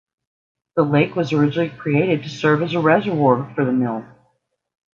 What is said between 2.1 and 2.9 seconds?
to serve as a